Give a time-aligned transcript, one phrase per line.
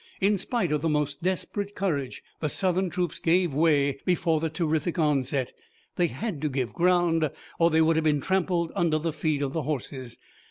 [0.19, 4.97] In spite of the most desperate courage, the Southern troops gave way before the terrific
[4.97, 5.53] onset
[5.95, 9.53] they had to give ground or they would have been trampled under the feet of
[9.53, 10.17] the horses.